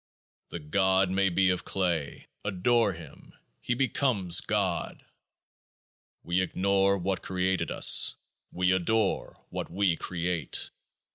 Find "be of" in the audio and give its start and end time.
1.29-1.63